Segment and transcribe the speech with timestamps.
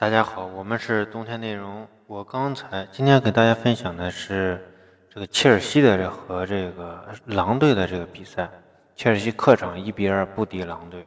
[0.00, 1.84] 大家好，我们是冬天内容。
[2.06, 4.64] 我刚才今天给大家分享的是
[5.12, 8.48] 这个切尔西的和这个狼队的这个比赛。
[8.94, 11.04] 切尔西客场一比二不敌狼队。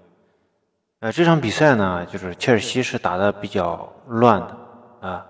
[1.00, 5.26] 呃，这场比赛呢，就是切尔西是打的比较乱的啊。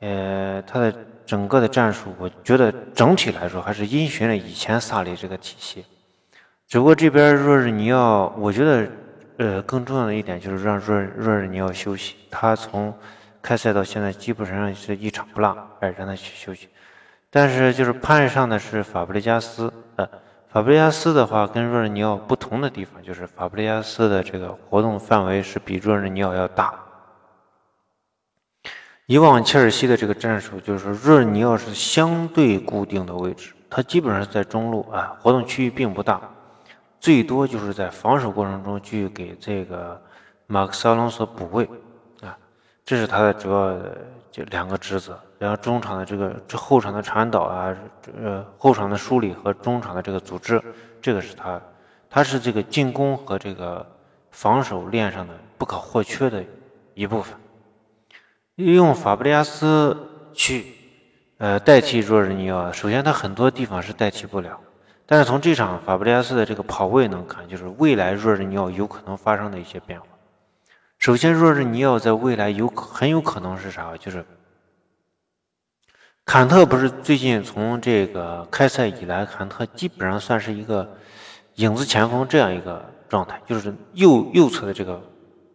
[0.00, 0.94] 呃，他的
[1.26, 5.84] 整个的战术，我觉得整体来说还是因循了以前萨里这个体系。
[6.66, 8.88] 只不过这边若是你要，我觉得。
[9.38, 12.16] 呃，更重要的一点就是让若若日尼奥休息。
[12.30, 12.92] 他从
[13.42, 16.68] 开赛到现在基本上是一场不落，哎，让他去休息。
[17.30, 20.08] 但是就是攀上的是法布雷加斯，呃，
[20.48, 26.74] 法布雷加斯的话跟若日尼奥不同的地方就是法布雷加斯的这个活动范围是比若日尼奥要大。
[29.04, 36.20] 以往切尔西的这个战术就是说若日尼奥是相对固定的位置，他基本上在中路啊，活动区域并不大。
[37.06, 40.02] 最多就是在防守过程中去给这个
[40.48, 41.64] 马克思·阿隆索补位
[42.20, 42.36] 啊，
[42.84, 43.78] 这是他的主要
[44.32, 45.16] 就两个职责。
[45.38, 47.76] 然后中场的这个这后场的传导啊，
[48.20, 50.60] 呃后场的梳理和中场的这个组织，
[51.00, 51.60] 这个是他，
[52.10, 53.86] 他是这个进攻和这个
[54.32, 56.42] 防守链上的不可或缺的
[56.94, 57.38] 一部分。
[58.56, 59.96] 用法布利亚斯
[60.34, 60.74] 去
[61.38, 64.58] 呃代替若日尼奥，首先他很多地方是代替不了。
[65.08, 70.06] 但是从这场法布雷加斯的这个跑位能看，就是未来若日尼奥有可能发生的一些变化。
[70.98, 73.96] 首先，若日尼奥在未来有很有可能是啥？
[73.96, 74.24] 就是
[76.24, 80.96] 坎特不是最近从这个开赛以来，坎特基本上算是一个
[81.54, 85.00] 影子前锋这样一个状态，就是右右侧的这个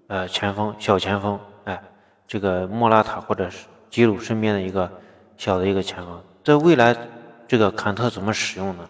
[0.08, 1.82] 呃前锋小前锋，哎，
[2.26, 4.90] 这个莫拉塔或者是吉鲁身边的一个
[5.36, 6.96] 小的一个前锋，在未来
[7.50, 8.90] 这个坎特怎么使用呢？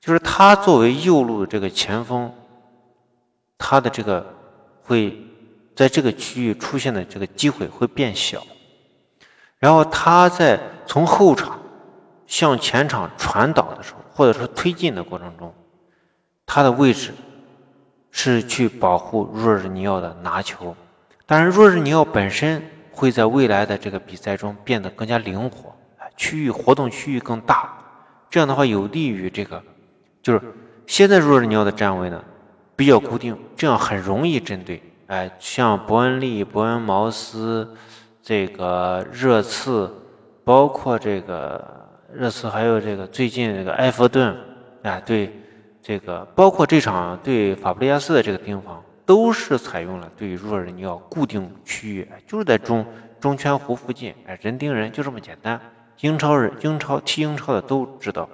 [0.00, 2.32] 就是他作为右路的这个前锋，
[3.58, 4.34] 他的这个
[4.82, 5.14] 会
[5.76, 8.42] 在这个区域出现的这个机会会变小，
[9.58, 11.60] 然后他在从后场
[12.26, 15.52] 向前场传导的时候，或者说推进的过程中，
[16.46, 17.12] 他的位置
[18.10, 20.74] 是去保护若日尼奥的拿球，
[21.26, 25.76] 但是若日尼奥本身会在未来的这个比赛中变得更加灵活，
[26.16, 27.70] 区域活动区域更大，
[28.30, 29.62] 这样的话有利于这个。
[30.22, 30.40] 就是
[30.86, 32.22] 现在若日尼奥的站位呢
[32.76, 34.82] 比较固定，这样很容易针对。
[35.06, 37.68] 哎，像伯恩利、伯恩茅斯、
[38.22, 39.92] 这个热刺，
[40.44, 41.62] 包括这个
[42.12, 44.36] 热刺，还有这个最近这个埃弗顿，
[44.82, 45.32] 哎，对
[45.82, 52.86] 这个包括这场对法布雷加斯的这个盯防，都是采用了对若日尼奥固定区域，就是在中
[53.18, 55.60] 中圈弧附近，哎，人盯人就这么简单。
[56.00, 58.28] 英超人、英超踢英超的都知道。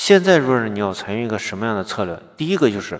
[0.00, 2.18] 现在若日尼奥采用一个什么样的策略？
[2.34, 2.98] 第一个就是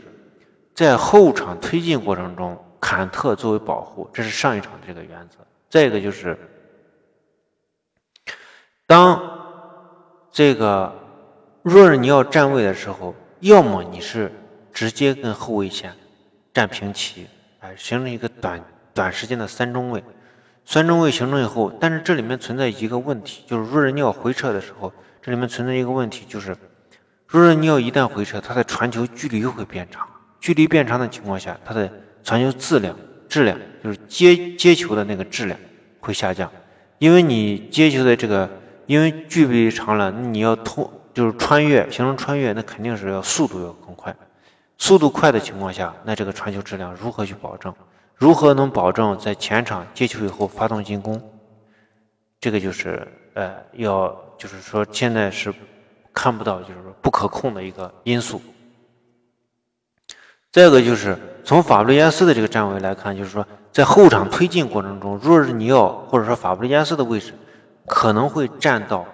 [0.75, 5.39] 在后场推进过程中，坎特作为保护，这是上一场的这个原则。
[5.71, 6.39] 再一个就是，
[8.87, 9.19] 当
[10.31, 10.94] 这个
[11.62, 14.31] 若日尼奥站位的时候，要么你是
[14.71, 15.94] 直接跟后卫线
[16.53, 17.27] 站平齐，
[17.60, 18.62] 哎，形成一个短
[18.93, 20.05] 短时间的三中卫。
[20.66, 26.55] 三中卫形成以后，但是这里面存在一个问题，就是若日尼奥回撤的时候，这里面存在一个问题，就是。
[27.30, 30.04] 如果尼奥一旦回撤，他的传球距离又会变长。
[30.41, 31.88] 距离变长的情况下，他的
[32.24, 32.96] 传球质量、
[33.28, 35.56] 质量就是接接球的那个质量
[36.00, 36.50] 会下降。
[36.98, 38.50] 因为你接球的这个，
[38.86, 44.12] 因为距离长了，你要通就是穿越，形成穿越，那肯定是要速度要更快。
[44.76, 47.72] 速度快的情况下，那这个传球质量如何去保证？
[48.16, 51.22] 如何能保证在前场接球以后发动进攻？
[52.41, 55.54] 这个就是呃，要就是说现在是。
[56.20, 58.42] 看不到，就是说不可控的一个因素。
[60.53, 67.32] 再一个就是从法布雷加斯的这个站位来看，就是说在后场推进过程中，若日尼奥或者说法布雷加斯的位置
[67.86, 69.06] 可能会站到，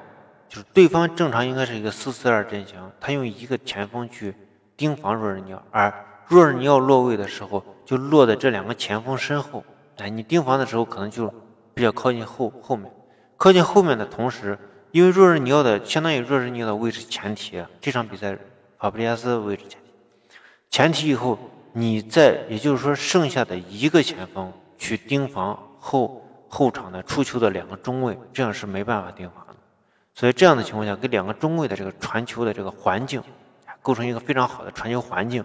[0.48, 4.34] 就是对方正常应该是一个四四二阵型，他用一个前锋去
[4.76, 5.94] 盯防若日尼奥，而
[6.26, 9.62] 若日尼奥落位的时候就落在这两个前锋身后。
[9.98, 11.32] 哎，你盯防的时候可能就
[11.72, 12.90] 比较靠近后后面，
[13.36, 14.58] 靠近后面的同时。
[14.96, 18.34] 因为若日尼奥的相当于若日尼奥的位置前提，这场比赛
[18.78, 19.90] 法布雷加斯的位置前提，
[20.70, 21.38] 前提以后，
[21.74, 29.54] 你在也就是说剩下的一个前锋去盯防后后场的出球的两个中卫，这样是没办法盯防的。
[30.14, 33.22] 所以这样的情况下，给两个中卫的这个传球的这个环境，
[33.82, 35.44] 构成一个非常好的传球环境。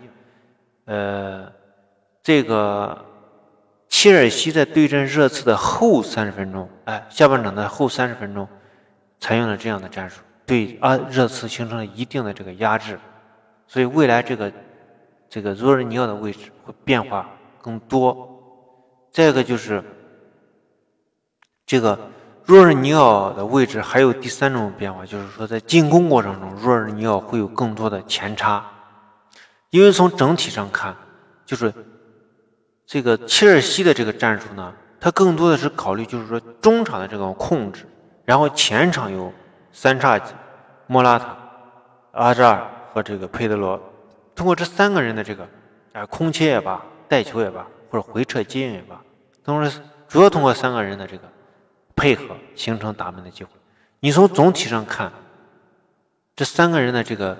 [0.86, 1.51] 呃，
[2.24, 2.98] 这个
[3.89, 8.48] 切尔西在对阵热刺的后三十分钟，哎，下半场的后三十分钟。
[9.21, 13.00] 采用了这样的战术，对啊热刺形成了一定的这个压制，
[13.68, 14.51] 所以未来这个
[15.29, 17.29] 这个若日尼奥的位置会变化
[17.62, 18.27] 更多。
[19.12, 19.83] 再一个就是，
[21.65, 22.00] 这个
[22.44, 28.65] 若日尼奥的位置还有第三种变化，就是说在进攻过程中，若日尼奥会有更多的前插，
[29.69, 30.95] 因为从整体上看，
[31.45, 31.74] 就是
[32.88, 37.85] 这个切尔西的这个战术呢，它更多的是考虑就是说中场的这种控制，
[38.25, 39.31] 然后前场有
[39.71, 40.33] 三叉戟、
[40.88, 41.38] 莫拉塔、
[42.12, 43.81] 阿扎尔和这个佩德罗，
[44.35, 45.47] 通过这三个人的这个
[45.94, 49.01] 啊空切也罢、带球也罢，或者回撤接应也罢，
[49.44, 51.23] 都是主要通过三个人的这个。
[51.94, 53.51] 配合形成打门的机会。
[54.00, 55.12] 你从总体上看，
[56.35, 57.38] 这三个人的这个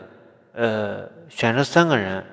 [0.54, 2.24] 呃选择三个人，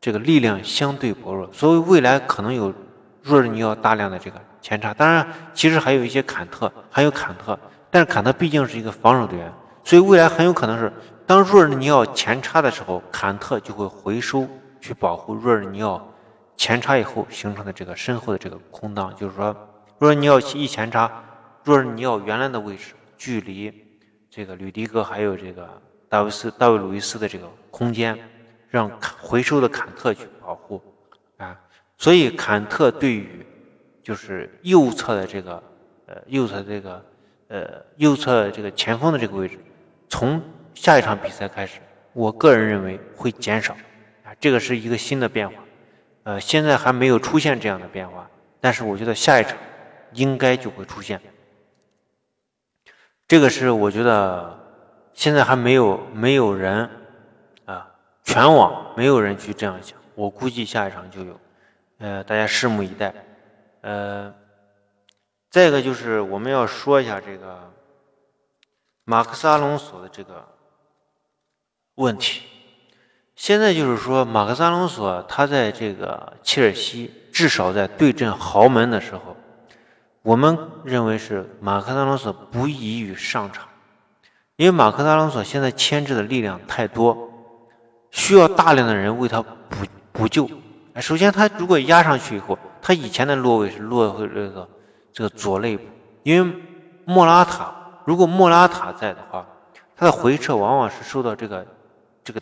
[0.00, 2.74] 这个力量相对薄弱，所以未来可能有
[3.22, 4.92] 若日尼奥大量的这个前插。
[4.94, 7.58] 当然，其实还有一些坎特，还有坎特，
[7.90, 9.52] 但是坎特毕竟是一个防守队员，
[9.84, 10.92] 所以未来很有可能是
[11.26, 14.48] 当若日尼奥前插的时候，坎特就会回收
[14.80, 16.06] 去保护若日尼奥
[16.56, 19.54] 前插以后形成的这个身后的这个空当，就是说。
[19.98, 21.12] 若你要一前插，
[21.62, 23.70] 若是你要原来的位置距离
[24.30, 25.68] 这个吕迪格还有这个
[26.08, 28.18] 大卫斯、大卫·鲁伊斯的这个空间，
[28.70, 28.90] 让
[29.20, 30.82] 回收的坎特去保护，
[32.00, 33.46] 所以坎特对于
[34.02, 35.62] 就是右侧的这个
[36.06, 37.04] 呃右侧这个
[37.48, 39.58] 呃右侧这个前锋的这个位置，
[40.08, 40.42] 从
[40.74, 41.78] 下一场比赛开始，
[42.14, 43.74] 我个人认为会减少。
[44.24, 45.56] 啊，这个是一个新的变化，
[46.22, 48.28] 呃，现在还没有出现这样的变化，
[48.60, 49.56] 但是我觉得下一场。
[50.14, 51.20] 应该就会出现，
[53.28, 54.58] 这个是我觉得
[55.14, 56.90] 现在还没有没有人
[57.64, 57.88] 啊，
[58.24, 61.40] 全网没有人去这样想，我估计下一场就有，
[62.00, 63.14] 呃，大家拭目以待。
[63.82, 64.34] 呃，
[65.50, 67.72] 再一个就是我们要说一下这个
[69.04, 70.44] 马克思阿隆索的这个
[71.94, 72.42] 问题。
[73.36, 79.36] 现在就是说马克思阿隆索他在这个切尔西，至少在对阵豪门的时候。
[80.22, 83.66] 我们认为是马克·萨隆索不宜于上场，
[84.56, 87.32] 因为马克·萨隆索现在牵制的力量太多，
[88.10, 90.46] 需要大量的人为他补补救。
[90.96, 94.68] 首先，他如果压上去以后，他以前的落位是落回这个
[95.12, 95.84] 这个左肋部，
[96.22, 96.60] 因为
[97.04, 99.46] 莫拉塔如果莫拉塔在的话，
[99.94, 101.66] 他的回撤往往是受到这个
[102.24, 102.40] 这个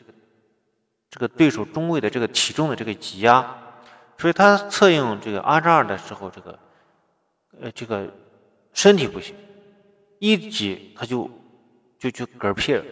[1.10, 3.44] 这个对手中卫的这个体重的这个挤压，
[4.16, 6.58] 所以他策应这个阿扎尔的时候，这个。
[7.60, 8.06] 呃，这个
[8.72, 9.34] 身体不行，
[10.20, 11.28] 一挤他就
[11.98, 12.84] 就就嗝屁了，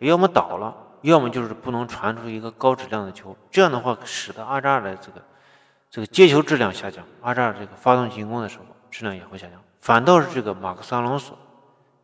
[0.00, 3.36] 要么倒了，要么就是不能传出一个高质量的球。
[3.50, 5.22] 这样的话，使得阿扎尔的这个
[5.90, 9.60] 这个接球质量下降，阿扎尔这个发动进攻的时候质量也会下降。
[9.80, 11.38] 反倒是这个马克萨隆索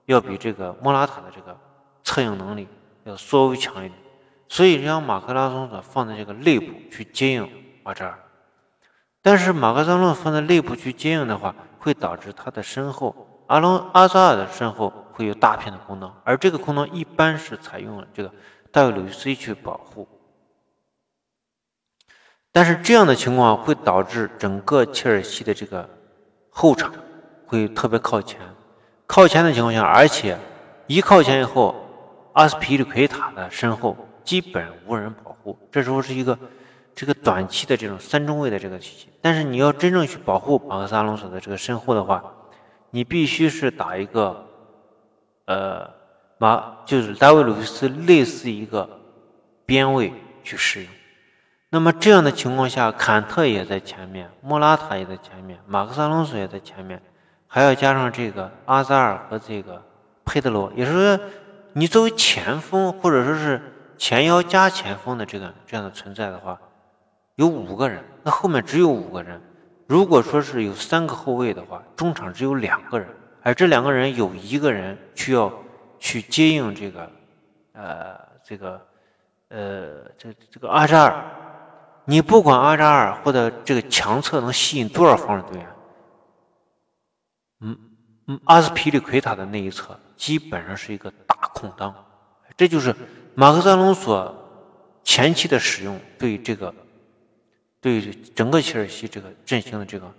[0.06, 1.56] 要比这个莫拉塔的这个
[2.02, 2.66] 策应能力
[3.04, 3.92] 要稍微强一点，
[4.48, 7.48] 所以让马克拉松索放在这个内部去接应
[7.84, 8.18] 阿扎尔。
[9.20, 18.32] 但是马克萨隆放在内部去接应的话，会导致他的身后，阿隆阿扎尔的身后会有大片的空当，而这个空当一般是采用了这个
[18.76, 20.06] 大卫鲁伊斯去保护。
[22.52, 25.88] 但是这样的情况会导致整个切尔西的这个
[26.50, 26.92] 后场
[27.46, 28.38] 会特别靠前，
[29.06, 30.38] 靠前的情况下，而且
[30.86, 31.74] 一靠前以后，
[32.34, 36.38] 阿斯皮利奎塔的身后基本无人保护，这时候是一个。
[36.94, 42.24] 这个短期的这种三中卫的这个体系，但是你要真正去保护马克萨隆索的这个身后的话，
[42.88, 44.46] 你必须是打一个，
[45.44, 45.90] 呃，
[46.38, 48.88] 马就是大卫鲁斯类似一个
[49.64, 50.12] 边位
[50.44, 50.90] 去使用。
[51.70, 57.02] 那么这样的情况下，坎特也在前面，莫拉塔也在前面，马克萨隆索也在前面，
[57.46, 59.82] 还要加上这个阿扎尔和这个
[60.24, 61.20] 佩德罗，也是说，
[61.72, 63.60] 你作为前锋或者说是
[63.98, 66.58] 前腰加前锋的这个这样的存在的话。
[67.34, 69.38] 有五个人，那后面只有五个人。
[69.86, 73.06] 如果说是有三个后卫的话，中场只有两个人，
[73.42, 75.52] 而这两个人有一个人需要
[75.98, 77.10] 去接应这个，
[77.72, 78.86] 呃，这个，
[79.48, 81.24] 呃，这这个阿扎尔。
[82.04, 85.68] 你不管阿扎尔或者这个强侧能吸引多少防守队员，
[87.60, 87.78] 嗯
[88.28, 91.94] 嗯，阿斯皮利奎塔的那一侧基本上是一个大空当。
[92.56, 92.94] 这就是
[93.34, 94.34] 马克萨隆索
[95.02, 96.72] 前期的使用对这个。
[97.78, 98.00] 对
[98.34, 100.12] 整个切尔西这个阵型的这个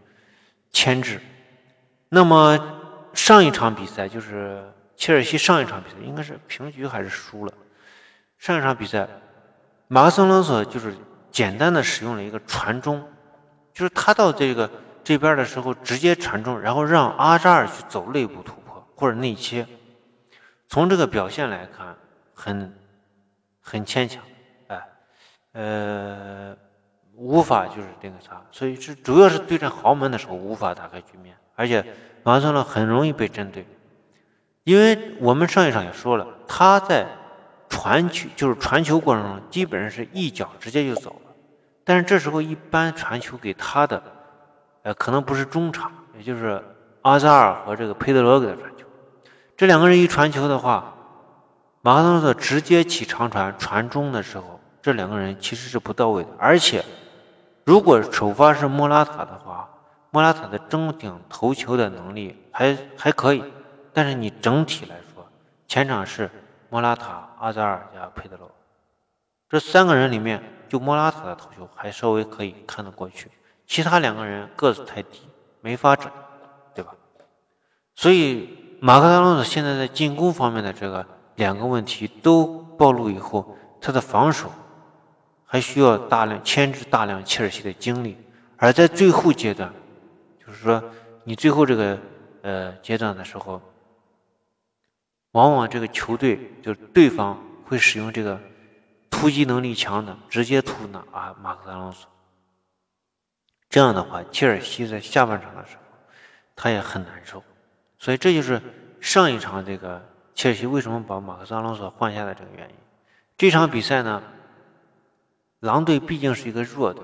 [0.72, 1.20] 牵制，
[2.08, 2.58] 那么
[3.14, 4.64] 上一场比赛就是
[4.98, 7.54] 切尔西上一场比赛应该是平局还是输了？
[8.38, 9.08] 上一场比赛，
[9.88, 10.94] 马克森·隆索就是
[11.32, 13.08] 简单的使用了一个传中，
[13.72, 14.70] 就是他到这个
[15.04, 19.66] 这边的时候直接传中，然后让阿扎尔去走内部突破或者内切。
[20.68, 21.96] 从这个表现来看，
[22.34, 22.76] 很
[23.62, 24.22] 很牵强，
[24.68, 24.82] 哎，
[25.54, 26.58] 呃。
[27.20, 31.84] 无法就是那个啥，所以是主要是对战豪门的时候无法打开局面，而且
[32.22, 33.66] 马克桑很容易被针对，
[34.68, 37.08] 因为我们上一场也说了，他在
[37.70, 41.32] 传球就是传球过程中基本上是一脚直接就走了，
[41.86, 44.04] 但是这时候一般传球给他的，
[44.84, 46.62] 呃，可能不是中场，也就是
[47.04, 48.84] 阿扎尔和这个佩德罗给他传球，
[49.56, 50.94] 这两个人一传球的话，
[51.82, 56.84] 马克桑直接起长传传中的时候，这两个人其实是不到位的，而且。
[57.64, 59.70] 如果首发是莫拉塔的话，
[60.12, 63.44] 莫拉塔的争顶头球的能力还还可以，
[63.98, 65.28] 但是你整体来说，
[65.68, 66.30] 前场是
[66.70, 68.52] 莫拉塔、阿扎尔加佩德罗，
[69.50, 70.40] 这三个人里面，
[70.70, 73.32] 就莫拉塔的头球还稍微可以看得过去，
[73.66, 75.22] 其他两个人个子太低，
[75.62, 76.12] 没法整，
[76.76, 76.94] 对吧？
[77.96, 82.46] 所以马克达隆斯现在在进攻方面的这个两个问题都
[82.78, 84.52] 暴露以后，他的防守。
[85.50, 88.16] 还需要大量牵制大量切尔西的精力，
[88.58, 89.74] 而在最后阶段，
[90.46, 90.84] 就是说
[91.24, 91.98] 你最后这个
[92.42, 93.62] 呃阶段的时候，
[95.38, 98.42] 往往这个球队就对方会使用这个
[99.12, 102.10] 突击能力强的直接突呢啊马克萨隆索，
[103.70, 105.84] 这样的话切尔西在下半场的时候
[106.56, 107.44] 他也很难受，
[108.00, 108.60] 所以这就是
[109.00, 110.04] 上一场这个
[110.34, 112.76] 切尔西为什么把马克萨隆索换下的这个原因。
[113.38, 114.24] 这场比赛呢？
[115.60, 117.04] 狼队毕竟是一个弱队，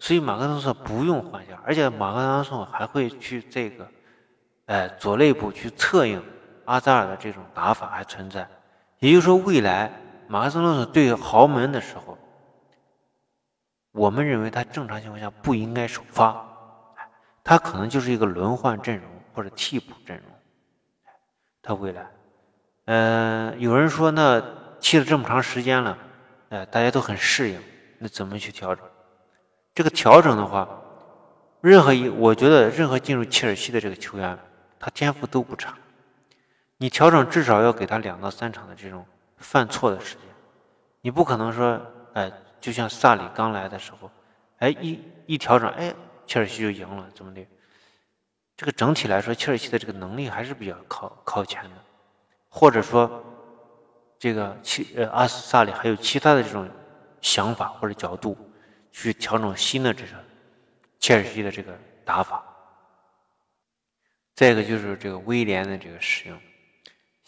[0.00, 3.88] 所以马克桑索不用换下，而且马克桑索还会去这个，
[4.66, 6.20] 呃，左肋部去策应
[6.68, 8.46] 阿扎尔的这种打法还存在。
[8.98, 9.90] 也就是说，未来
[10.26, 12.18] 马克桑索对豪门的时候，
[13.92, 16.46] 我们认为他正常情况下不应该首发，
[17.42, 20.26] 他可能就是一个轮换阵容或者替补阵容。
[21.62, 22.06] 他未来，
[22.86, 24.42] 嗯，有人说那
[24.80, 25.96] 踢了这么长时间了，
[26.50, 27.60] 哎，大家都很适应。
[27.98, 28.84] 那怎么去调整？
[29.74, 30.68] 这个调整的话，
[31.60, 34.38] 任何一，我觉得任何进入切尔西的这个球员，
[34.78, 35.74] 他天赋都不差。
[36.78, 39.04] 你调整至少要给他两到三场的这种
[39.36, 40.24] 犯错的时间。
[41.02, 41.78] 你不可能说，
[42.14, 44.10] 哎，就像萨里刚来的时候，
[44.58, 45.94] 哎，一一调整，哎，
[46.26, 47.46] 切尔西就赢了，怎么的？
[48.56, 51.70] 这个整体来说，切尔西的这个能力还是比较靠靠前的。
[52.48, 53.22] 或者说，
[54.18, 56.66] 这个其呃阿斯萨里还有其他的这种。
[57.20, 58.38] 想法或者角度
[58.92, 60.10] 去调整新的这个
[61.00, 62.44] 切尔西的这个打法。
[64.36, 66.40] 再一个就是这个威廉的这个使用，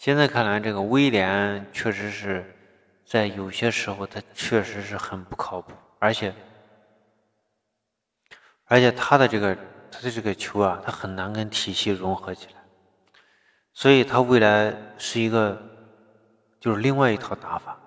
[0.01, 2.43] 现在看来这个威廉确实是
[3.05, 6.33] 在有些时候他确实是很不靠谱，而且
[8.65, 9.55] 而且他的这个
[9.91, 12.59] 他的这个球啊，他很难跟体系融合起来，
[13.73, 15.61] 所以他未来是一个
[16.59, 17.77] 就是另外一套打法。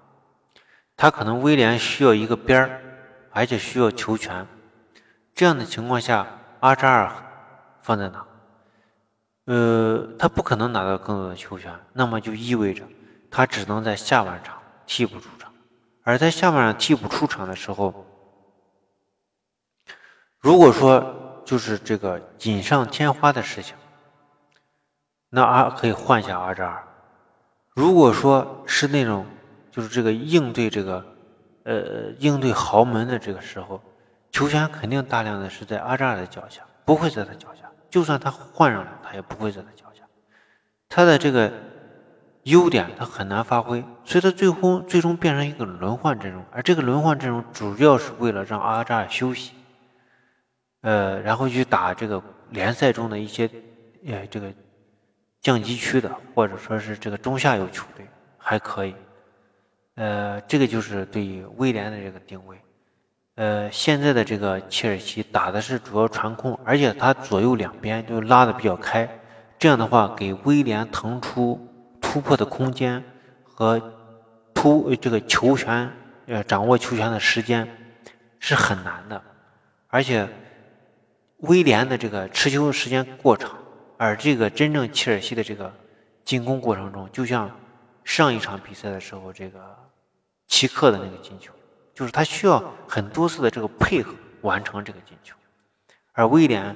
[0.96, 2.80] 他可能威廉需要一个边儿，
[3.32, 4.46] 而且需要球权。
[5.34, 6.24] 这样的情况下，
[6.60, 7.12] 阿扎尔
[7.82, 8.24] 放在哪？
[9.44, 12.84] 呃，他不可能拿到更多的球权，那么就意味着
[13.30, 15.52] 他只能在下半场替补出场。
[16.02, 18.06] 而在下半场替补出场的时候，
[20.38, 23.76] 如果说就是这个锦上添花的事情，
[25.30, 26.86] 那阿可以换下阿扎尔。
[27.74, 29.26] 如果说是那种。
[29.74, 31.04] 就是这个应对这个，
[31.64, 33.82] 呃，应对豪门的这个时候，
[34.30, 37.68] 球权肯定大量的是在阿扎尔的脚下，不会在他脚下。
[37.94, 40.02] 就算他换上来，他也不会在他脚下。
[40.88, 41.52] 他的这个
[42.42, 46.44] 优点他很难发挥，所以他最后最终变成一个轮换阵容。
[46.50, 49.52] 而这个轮换阵容主要是为了让阿扎尔休息，
[50.80, 52.20] 呃，然后去打这个
[52.50, 53.48] 联赛中的一些，
[54.08, 54.52] 呃，这个
[55.40, 58.04] 降级区的，或者说是这个中下游球队
[58.36, 58.92] 还可以。
[59.94, 62.58] 呃，这个就是对于威廉的这个定位。
[63.36, 69.08] 呃，现在的这个切尔西打的是主要传控，而且他左右两边都拉的比较开，
[69.58, 71.68] 这样的话给威廉腾出
[72.00, 73.02] 突破的空间
[73.42, 73.80] 和
[74.54, 75.90] 突这个球权
[76.26, 77.68] 呃掌握球权的时间
[78.38, 79.20] 是很难的，
[79.88, 80.28] 而且
[81.38, 83.50] 威廉的这个持球时间过长，
[83.96, 85.72] 而这个真正切尔西的这个
[86.24, 87.50] 进攻过程中，就像
[88.04, 89.58] 上一场比赛的时候这个。
[90.46, 91.52] 齐克的那个进球，
[91.94, 95.36] 就是他需要很多次的这个配合完成这个进球，
[96.12, 96.74] 而威廉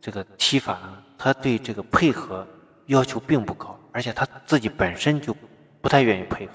[0.00, 2.46] 这个踢法呢，他对这个配合
[2.86, 5.36] 要求并不高，而且他自己本身就
[5.80, 6.52] 不太愿意配合。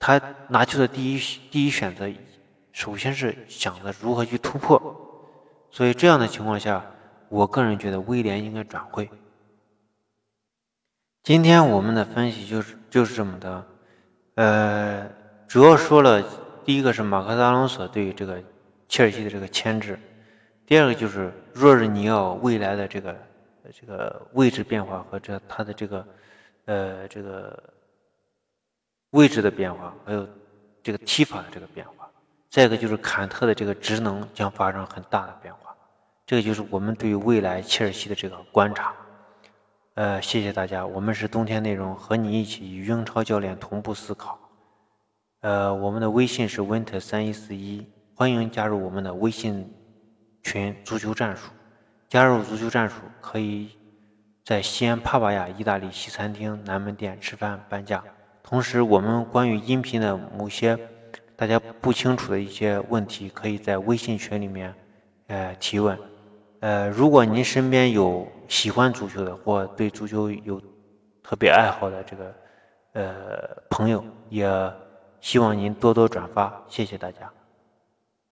[0.00, 2.12] 他拿球的第一第一选择，
[2.72, 4.80] 首先是想着如何去突破，
[5.70, 6.84] 所以这样的情况下，
[7.28, 9.08] 我个人觉得威廉应该转会。
[11.22, 13.66] 今天我们的分析就是就是这么的，
[14.34, 15.18] 呃。
[15.48, 16.22] 主要说了，
[16.68, 18.38] 第一个是马克·达隆索对于这个
[18.90, 19.98] 切尔西的这个牵制。
[20.66, 23.16] 第二个就是，若日尼奥未来的这个
[23.72, 26.06] 这个位置变化和这他的这个
[26.66, 27.58] 呃这个
[29.12, 30.28] 位置的变化，还有
[30.82, 32.06] 这个踢法的这个变化。
[32.50, 35.74] 再一个就是坎特的这个职能将发生很大的变化。
[36.26, 38.94] 这个就是我们对于未来切尔西的这个观察。
[39.94, 44.38] 呃，谢谢大家，我们是冬天内容，和你一起与英超教练同步思考。
[45.40, 49.72] 呃，我们的微信是 winter 三一四一，欢迎加入我们的微信
[50.42, 51.48] 群足球战术。
[52.08, 53.68] 加入足球战术，可以
[54.44, 58.02] 在西安帕瓦亚意大利西餐厅南门店吃饭半价。
[58.42, 60.76] 同时，我们关于音频的某些
[61.36, 64.74] 大家不清楚的一些问题，可以在微信群里面
[65.28, 65.96] 呃提问。
[66.58, 70.60] 呃，如果您身边有喜欢足球的，或对足球有
[71.22, 72.34] 特别爱好的这个
[72.94, 74.44] 呃朋友，也
[75.20, 77.30] 希望您多多转发，谢谢大家。